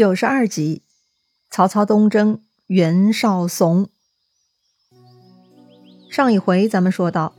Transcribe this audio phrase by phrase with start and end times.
[0.00, 0.80] 九十二集，
[1.50, 3.90] 曹操东征，袁绍怂。
[6.10, 7.34] 上一回咱们说到，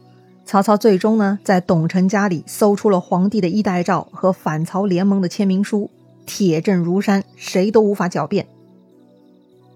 [0.46, 5.89] 曹操最终呢，在董承家里搜出了皇帝的衣带诏和反曹联盟的签名书，
[6.28, 8.46] 铁证如山，谁都无法狡辩。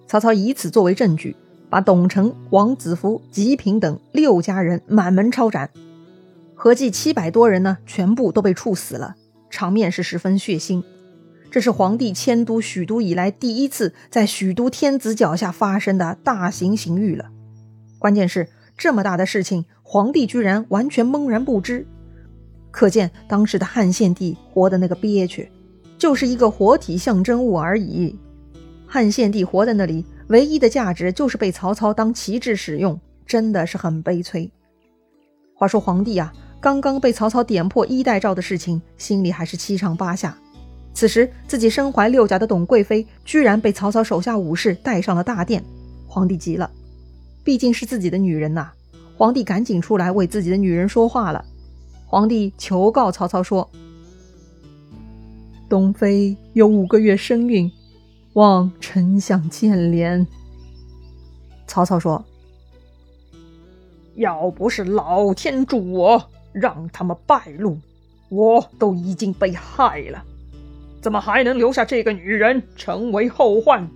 [0.06, 1.36] 曹操以此作为证据，
[1.72, 5.72] 把董承、王子服、吉平等六家人满门抄斩，
[6.54, 9.16] 合计七百多人呢，全部都被处死了，
[9.50, 10.84] 场面是十分血腥。
[11.56, 17.30] 这是皇帝迁都许都以来第一次在许都天子脚下发生的大型刑狱了。
[17.98, 21.88] 关键是这么大的事情，皇帝居然完全懵然不知，
[22.72, 25.50] 可见当时的汉献帝活的那个憋屈，
[25.98, 28.20] 就是一个活体象征物而已。
[28.86, 34.52] 汉献帝活在那里，唯一的价值就是被曹操当旗帜使用，真的是很悲催。
[35.54, 40.38] 话说皇帝啊，刚刚被曹操点破衣带诏的事情，心里还是七上八下。
[40.96, 45.62] 此时，自己身怀六甲的董贵妃居然被曹操手下武士带上了大殿，
[46.08, 46.72] 皇帝急了，
[47.44, 48.72] 毕竟是自己的女人呐。
[49.18, 51.44] 皇帝赶紧出来为自己的女人说话了。
[52.06, 53.70] 皇帝求告曹操说
[55.68, 57.70] ：“董妃有五个月身孕，
[58.34, 60.26] 望丞相见怜。”
[61.68, 62.24] 曹操说
[64.16, 67.78] ：“要不是老天助我，让他们败露，
[68.30, 70.24] 我都已经被害了。”
[71.06, 73.88] 怎么还能留下这个女人成为后患？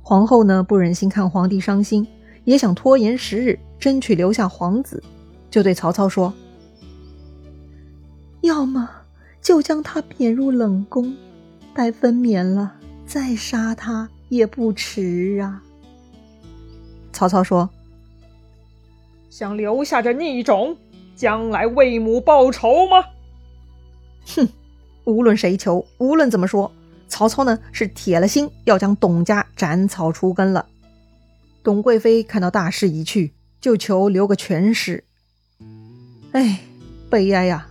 [0.00, 0.62] 皇后呢？
[0.62, 2.06] 不忍心看皇帝伤心，
[2.44, 5.02] 也想拖延时日，争取留下皇子，
[5.50, 6.32] 就对曹操说
[8.40, 8.88] ：“要么
[9.42, 11.14] 就将他贬入冷宫，
[11.74, 12.72] 待分娩了
[13.04, 15.62] 再杀他也不迟啊。”
[17.12, 17.68] 曹操说
[19.28, 20.74] ：“想留下这逆种，
[21.14, 23.04] 将来为母报仇吗？”
[24.34, 24.48] 哼！
[25.06, 26.70] 无论谁求，无论怎么说，
[27.08, 30.66] 曹操呢是铁了心要将董家斩草除根了。
[31.62, 35.04] 董贵妃看到大势已去，就求留个全尸。
[36.32, 36.60] 哎，
[37.08, 37.68] 悲哀呀！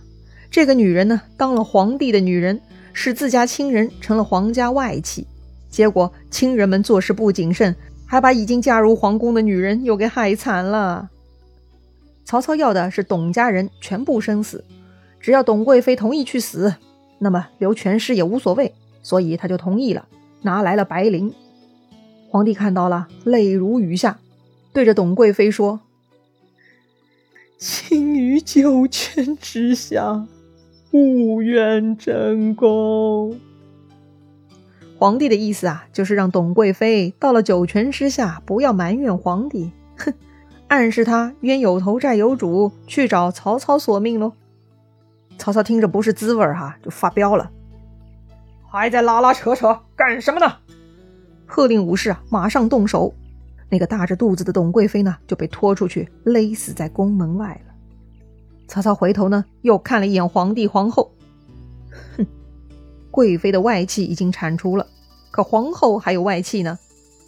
[0.50, 2.58] 这个女人呢，当了皇帝的女人，
[2.94, 5.26] 使自家亲人成了皇家外戚，
[5.68, 11.10] 结果亲人们做事不谨慎，还把已经嫁入皇宫的女人又给害惨了。
[12.24, 14.64] 曹操要的是董家人全部生死，
[15.20, 16.74] 只要董贵妃同意去死。
[17.18, 20.06] 那么留全尸也无所谓，所以他就同意了，
[20.42, 21.32] 拿来了白绫。
[22.28, 24.18] 皇帝看到了，泪如雨下，
[24.72, 25.80] 对着董贵妃说
[27.56, 30.26] ：“卿于九泉之下，
[30.92, 33.40] 勿怨真功。”
[34.98, 40.12] 皇帝的意思啊，就是让董贵妃到了九泉之下，不要埋怨皇帝，哼，
[40.68, 44.32] 暗示他冤有头债有主，去找曹操索命喽。
[45.38, 47.50] 曹操听着不是滋味哈，就发飙了，
[48.68, 50.56] 还在拉拉扯扯干什么呢？
[51.46, 53.14] 喝令武士啊，马上动手。
[53.68, 57.74] 那个大着肚子的董贵妃呢，就被拖出去勒死在宫门外了。
[58.68, 61.12] 曹操回头呢，又看了一眼皇帝皇后，
[62.16, 62.26] 哼，
[63.10, 64.86] 贵妃的外戚已经铲除了，
[65.30, 66.78] 可皇后还有外戚呢。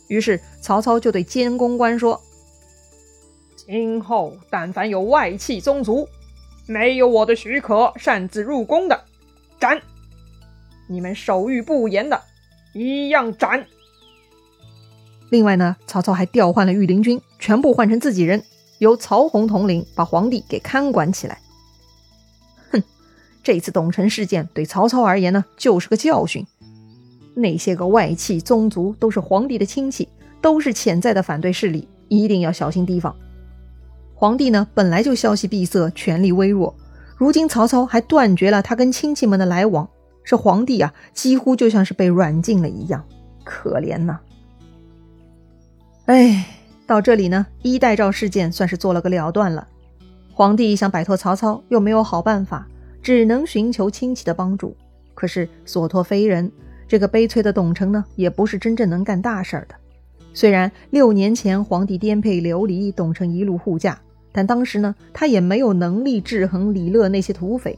[0.08, 2.20] 于是曹操就对监公官说
[3.54, 6.08] ：“今后但凡有外戚宗族。”
[6.68, 9.04] 没有我的许可擅自入宫的，
[9.58, 9.80] 斩！
[10.86, 12.20] 你们手谕不严的，
[12.74, 13.64] 一样斩。
[15.30, 18.44] 另外呢，曹操还调换了御林军，全部换成自己人，
[18.80, 21.38] 由曹洪统领，把皇帝给看管起来。
[22.70, 22.82] 哼，
[23.42, 26.46] 这次董承事件对曹操而言呢，就是个教训。
[27.34, 30.06] 那些个外戚宗族都是皇帝的亲戚，
[30.42, 33.16] 都是潜在的反对势力，一定要小心提防。
[34.20, 36.74] 皇帝呢，本来就消息闭塞，权力微弱。
[37.16, 39.88] 如今曹操还断绝了他跟亲戚们的来往，
[40.24, 43.04] 这皇帝啊，几乎就像是被软禁了一样，
[43.44, 44.18] 可怜呐！
[46.06, 46.44] 哎，
[46.84, 49.68] 到这里呢，衣带诏事件算是做了个了断了。
[50.32, 52.66] 皇帝想摆脱曹操，又没有好办法，
[53.00, 54.76] 只能寻求亲戚的帮助。
[55.14, 56.50] 可是所托非人，
[56.88, 59.76] 这个悲催的董承呢，也不是真正能干大事儿的。
[60.34, 63.96] 虽然六年前皇帝颠沛流离，董承一路护驾。
[64.38, 67.76] 但当时呢，他也没有能力制衡李乐那些土匪，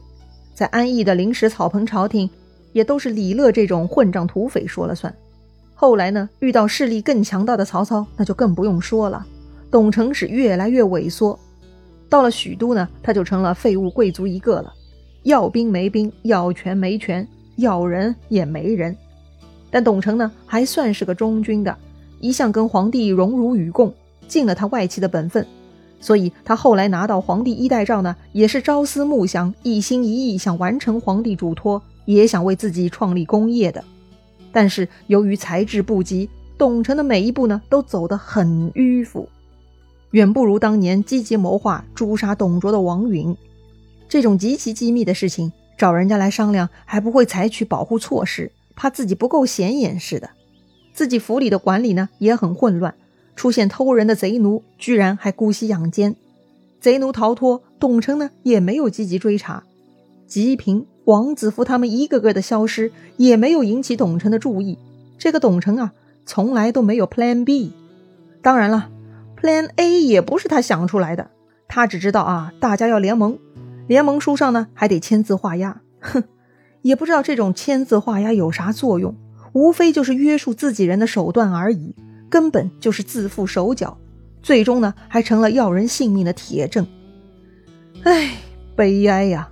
[0.53, 2.29] 在安逸的临时草棚朝廷，
[2.71, 5.11] 也都是李乐这种混账土匪说了算。
[5.73, 9.25] 后来呢，遇到势力更强大的曹操，那就更不用说了。
[9.71, 11.39] 董承是越来越萎缩，
[12.07, 14.71] 到了许都呢，他就成了废物贵族一个了，
[15.23, 18.95] 要兵没兵，要权没权，要人也没人。
[19.71, 21.75] 但董承呢，还算是个忠君的，
[22.19, 23.91] 一向跟皇帝荣辱与共，
[24.27, 25.43] 尽了他外戚的本分。
[26.01, 33.83] 所以他后来拿到皇帝衣带诏呢，也是朝思暮想，一心一意想完成皇帝嘱托，也想为自己创立功业的。
[34.51, 36.27] 但是由于才智不及，
[36.57, 39.29] 董承的每一步呢都走得很迂腐，
[40.09, 43.37] 远不如当年积极谋划诛杀董卓的王允。
[44.09, 50.29] 这种极其机密的事情，找人家来商量，还不会采取保护措施，怕自己不够显眼似的。
[50.93, 52.93] 自己府里的管理呢也很混乱，
[53.35, 56.15] 出现偷人的贼奴，居然还姑息养奸。
[56.79, 59.63] 贼奴逃脱，董承呢也没有积极追查。
[60.27, 64.77] 吉平、王子服他们一个个的消失，也没有引起董承的注意。
[65.17, 65.93] 这个董承啊，
[66.25, 67.73] 从来都没有 Plan B。
[68.41, 68.89] 当然了
[69.39, 71.29] ，Plan A 也不是他想出来的。
[71.67, 73.37] 他只知道啊，大家要联盟，
[73.87, 75.81] 联盟书上呢还得签字画押。
[75.99, 76.23] 哼，
[76.81, 79.15] 也不知道这种签字画押有啥作用，
[79.53, 81.93] 无非就是约束自己人的手段而已，
[82.31, 83.95] 根本就是自缚手脚。
[84.41, 86.87] 最终呢，还成了要人性命的铁证。
[88.03, 88.31] 唉，
[88.75, 89.49] 悲哀呀！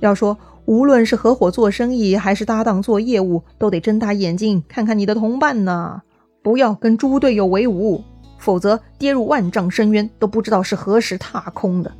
[0.00, 0.36] 要说
[0.66, 6.02] 无论是合伙做生意，还是搭档做业务，都得睁大眼睛看看你的同伴呢，
[6.42, 8.04] 不要跟猪队友为伍，
[8.36, 11.90] 否则跌入万丈深渊都不知道是何时踏空的。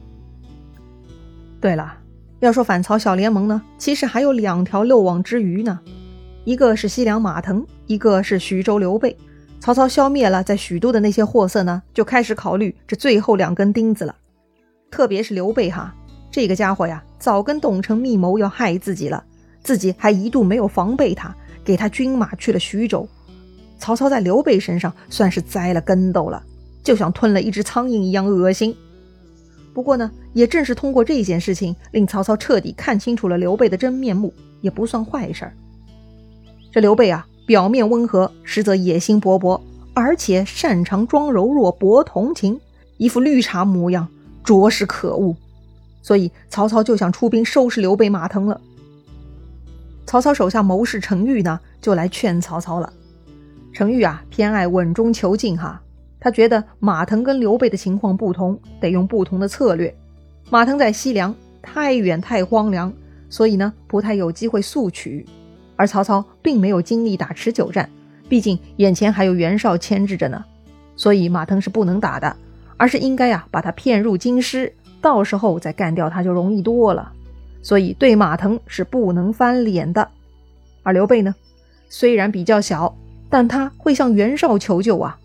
[1.60, 1.94] 对了，
[2.40, 5.80] 要说反曹小联盟呢，其实还有两条漏网之鱼呢，
[6.44, 9.16] 一个是西凉马腾，一个是徐州刘备。
[9.60, 14.14] 曹操消灭了在许都的那些货色呢，就开始考虑这最后两根钉子了。
[14.90, 15.94] 特别是刘备哈，
[16.30, 19.22] 这个家伙呀，早跟董承密谋要害自己了，
[19.62, 21.34] 自己还一度没有防备他，
[21.64, 23.06] 给他军马去了徐州。
[23.78, 26.42] 曹操在刘备身上算是栽了跟斗了，
[26.82, 28.74] 就像吞了一只苍蝇一样恶心。
[29.74, 35.52] 不过呢，也正是通过这件事情，令曹操彻底看清楚了刘备的真面目，也不算坏事儿。
[36.72, 37.26] 这刘备啊。
[37.48, 39.58] 表面温和，实则野心勃勃，
[39.94, 42.60] 而且擅长装柔弱、博同情，
[42.98, 44.06] 一副绿茶模样，
[44.44, 45.34] 着实可恶。
[46.02, 48.60] 所以曹操就想出兵收拾刘备、马腾了。
[50.04, 52.92] 曹操手下谋士程昱呢，就来劝曹操了。
[53.72, 55.80] 程昱啊，偏爱稳中求进哈，
[56.20, 59.96] 他觉得马腾跟刘备的情况不同，得用不同的策略。
[60.50, 62.92] 马腾在西凉，太远太荒凉，
[63.30, 65.24] 所以呢，不太有机会速取。
[65.78, 67.88] 而曹操并没有精力打持久战，
[68.28, 70.44] 毕竟眼前还有袁绍牵制着呢，
[70.96, 72.36] 所以马腾是不能打的，
[72.76, 77.12] 而是应该呀把他骗入京师，到时候再干掉他就容易多了。
[77.62, 80.08] 所以对马腾是不能翻脸的。
[80.82, 81.32] 而刘备呢，
[81.88, 82.96] 虽然比较小，
[83.30, 85.16] 但他会向袁绍求救啊。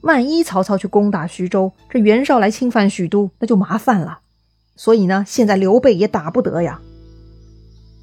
[0.00, 4.18] 万一曹操去攻打徐州，这袁绍来侵犯许都，那就麻烦了。
[4.74, 6.80] 所以呢，现在刘备也打不得呀。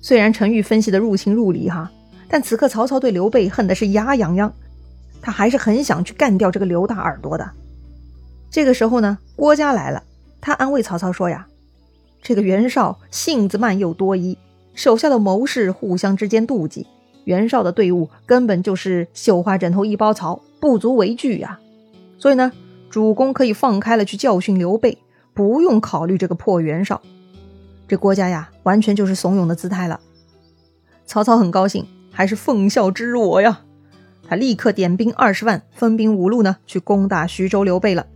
[0.01, 1.91] 虽然陈玉分析的入情入理哈。
[2.29, 4.53] 但此刻曹操对刘备恨的是牙痒痒，
[5.21, 7.51] 他还是很想去干掉这个刘大耳朵的。
[8.49, 10.03] 这个时候呢，郭嘉来了，
[10.41, 11.47] 他安慰曹操说呀
[12.21, 14.37] ：“这个袁绍性子慢又多疑，
[14.73, 16.87] 手下的谋士互相之间妒忌，
[17.25, 21.59] 袁绍的队伍根本就是绣花枕头一包草，不足为惧呀。
[22.19, 22.51] 所以呢，
[22.89, 24.97] 主公可以放开了去教训刘备，
[25.33, 27.01] 不用考虑这个破袁绍。”
[27.87, 29.99] 这郭嘉呀，完全就是怂恿的姿态了。
[31.05, 31.85] 曹操很高兴。
[32.17, 33.59] 还是奉孝之我呀！
[34.27, 38.07] 他立刻点兵二十万，分兵五路呢，去攻打徐州刘备了。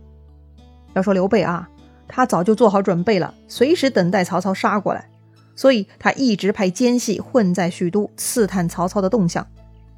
[0.94, 1.68] 要说刘备啊，
[2.08, 5.08] 他早就做好准备了，随时等待曹操杀过来，
[5.54, 9.46] 所以他一直派奸细混在许都，刺探曹操的动向。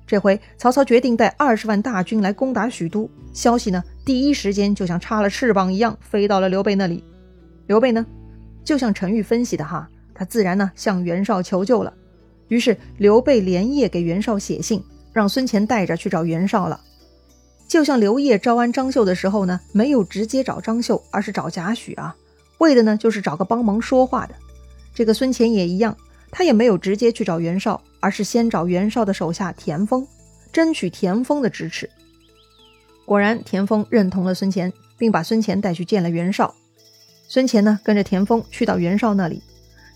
[0.07, 7.03] 这回曹操决定带二十万大军来攻打许都，消息呢，第一时间就像插了翅膀一样飞到了刘备那里。
[7.69, 8.05] 刘备呢，
[8.63, 11.91] 就像陈玉分析的哈，他自然呢向袁绍求救了。
[12.55, 14.81] 于是刘备连夜给袁绍写信，
[15.13, 16.81] 让孙乾带着去找袁绍了。
[17.67, 22.15] 就像刘烨招安张绣的时候呢，没有直接找张绣，而是找贾诩啊，
[22.59, 24.37] 为的呢就是找个帮忙说话的。
[24.95, 25.97] 这个孙乾也一样，
[26.31, 30.07] 他也没有直接去找袁绍，而是先找袁绍的手下田丰，
[30.53, 31.91] 争取田丰的支持。
[33.05, 36.55] 果然，田丰认同了孙乾，并把孙乾带去见了袁绍。
[37.27, 39.43] 孙乾呢，跟着田丰去到袁绍那里。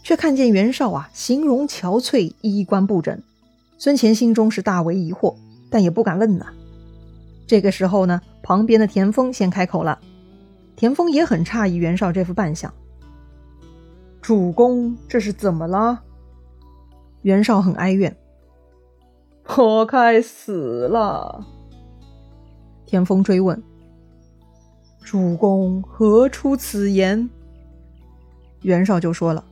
[0.09, 3.23] 却看见袁绍啊，形容憔悴，衣冠不整。
[3.77, 5.35] 孙乾心中是大为疑惑，
[5.69, 6.47] 但也不敢问呐。
[7.47, 9.99] 这个时候呢，旁边的田丰先开口了。
[10.77, 12.73] 田丰也很诧异袁绍这副扮相。
[14.23, 16.01] 主公，这是怎么了？
[17.21, 18.17] 袁绍很哀怨。
[19.59, 21.45] 我该死了。
[22.87, 23.63] 田丰追问
[25.05, 27.29] ：“主公何出此言？”
[28.65, 29.45] 袁绍就说了。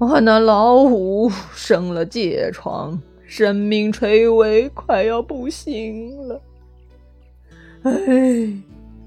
[0.00, 6.40] 我那老五生了疥疮，生命垂危，快要不行了。
[7.82, 7.92] 哎，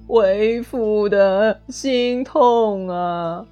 [0.07, 3.45] 为父的心痛啊！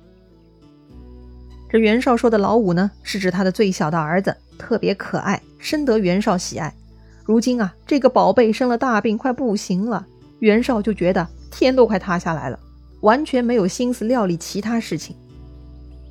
[1.69, 6.75] 这袁绍说的老五呢，是指他的最小的儿子，特别可爱，深得袁绍喜爱。
[7.23, 10.05] 如今啊，这个宝贝生了大病，快不行了，
[10.39, 12.59] 袁绍就觉得天都快塌下来了，
[12.99, 15.15] 完全没有心思料理其他事情。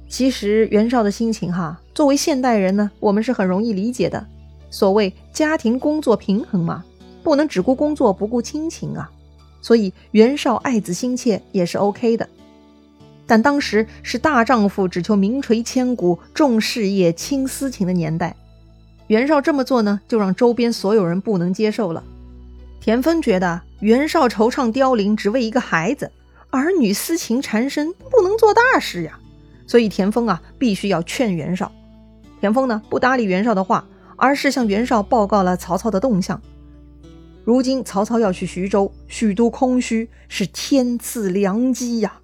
[0.08, 4.26] 其实袁绍的心情哈，作为现代人呢，我们是很容易理解的。
[4.70, 6.84] 所谓家庭工作平衡嘛，
[7.22, 9.10] 不能只顾工作不顾亲情啊。
[9.60, 12.28] 所以袁绍爱子心切也是 OK 的。
[13.26, 18.34] 但当时是大丈夫只求名垂千古、重事业轻私情的年代，
[19.08, 22.02] 袁绍这么做呢，就让周边所有人不能接受了。
[22.80, 26.10] 田丰觉得袁绍惆怅凋零，只为一个孩子，
[26.48, 29.17] 儿女私情缠身，不能做大事呀。
[29.68, 31.70] 所以田丰啊，必须要劝袁绍。
[32.40, 36.42] 田丰呢，不搭理袁绍的话，而是向袁绍报告了曹操的动向。
[37.44, 42.20] 如今曹操要去徐州，许都空虚，是天赐良机呀。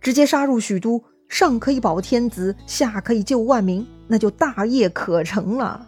[0.00, 5.86] 直接杀入许都，上可以保天子，下可以救万民，那就大业可成了。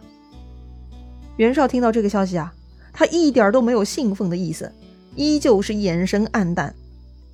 [1.37, 2.51] 袁绍听到这个消息啊，
[2.91, 4.71] 他一点都没有兴奋的意思，
[5.15, 6.73] 依旧是眼神黯淡。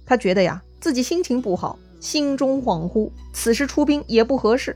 [0.06, 4.76] 他觉得呀，自己心情不好，心中恍惚，此时出兵也不合适。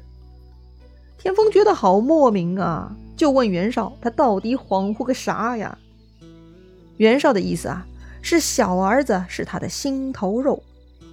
[1.17, 5.77] 田丰觉得好莫名啊，就问袁绍，他到底恍惚个啥呀？
[6.95, 7.85] 袁绍的意思啊，
[8.21, 10.63] 是小儿子是他的心头肉。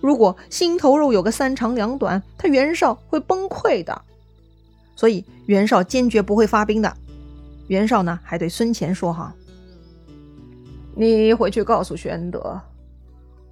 [0.00, 4.02] 如果心头肉有个三长两短，他袁绍会崩溃的。
[4.94, 6.96] 所以袁绍坚决不会发兵的。
[7.66, 9.34] 袁绍呢，还对孙乾说：“哈，
[10.94, 12.60] 你回去告诉玄德，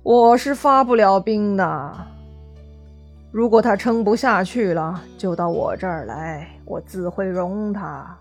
[0.05, 2.07] 我是发不了兵的。
[3.33, 8.17] 如果他撑不下去了，就到我这儿来，我自会容他。”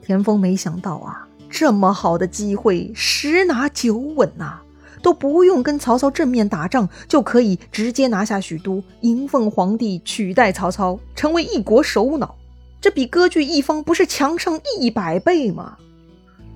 [0.00, 4.60] 田丰没想到啊，这么好的机会，十拿九稳呐。
[5.02, 12.34] 都不用跟曹操正面打仗，就可以直接拿下许都，迎奉皇帝，取代曹操，成为一国首脑。
[12.80, 15.76] 这比割据一方不是强上一百倍吗？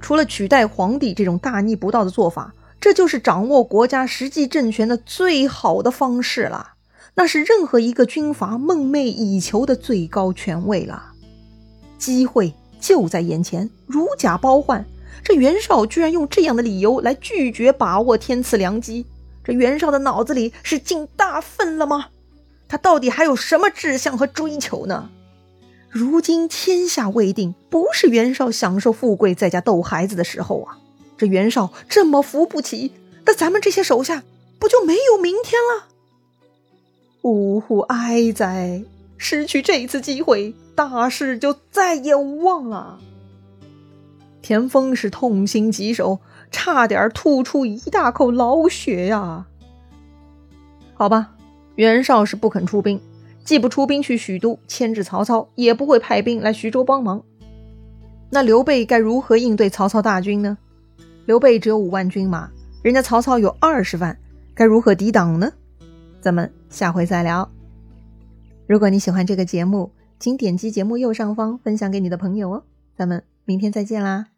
[0.01, 6.73] 除了取代皇帝这种大逆不道的做法，这就是掌握国家实际政权的最好的方式了。
[7.21, 11.13] 那是任何一个军阀梦寐以求的最高权位了。
[11.99, 14.87] 机会就在眼前，如假包换。
[15.23, 19.05] 这袁绍居然用这样的理由来拒绝把握天赐良机，
[19.45, 22.07] 这袁绍的脑子里是进大粪了吗？
[22.67, 25.11] 他到底还有什么志向和追求呢？
[25.91, 30.79] 如今天下未定，不是袁绍享受富贵在家逗孩子的时候啊！
[31.19, 32.93] 这袁绍这么扶不起，
[33.27, 34.23] 那咱们这些手下
[34.59, 35.89] 不就没有明天了？
[37.23, 38.83] 呜呼哀哉！
[39.17, 42.99] 失去这次机会，大事就再也无望了。
[44.41, 49.47] 田丰是痛心疾首，差点吐出一大口老血呀！
[50.95, 51.35] 好吧，
[51.75, 52.99] 袁绍是不肯出兵，
[53.45, 57.23] 既不出兵去许都牵制曹操，也不会派兵来徐州帮忙。
[58.31, 60.57] 那刘备该如何应对曹操大军呢？
[61.27, 62.51] 刘备只有五万军马，
[62.83, 64.17] 人家曹操有二十万，
[64.55, 65.53] 该如何抵挡呢？
[66.21, 67.51] 咱们下回再聊。
[68.67, 72.63] 如果你喜欢这个节目，请点击节目右上方分享给你的朋友哦。
[72.97, 74.29] 咱们明天再见啦！